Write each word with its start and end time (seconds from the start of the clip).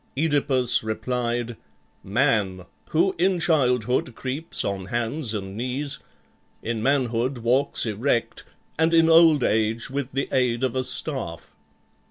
OEdipus 0.17 0.81
replied, 0.83 1.57
"Man, 2.03 2.65
who 2.89 3.13
in 3.19 3.39
childhood 3.39 4.15
creeps 4.15 4.65
on 4.65 4.85
hands 4.85 5.35
and 5.35 5.55
knees, 5.55 5.99
in 6.63 6.81
manhood 6.81 7.37
walks 7.37 7.85
erect, 7.85 8.43
and 8.79 8.95
in 8.95 9.11
old 9.11 9.43
age 9.43 9.91
with 9.91 10.11
the 10.13 10.27
aid 10.31 10.63
of 10.63 10.75
a 10.75 10.83
staff." 10.83 11.55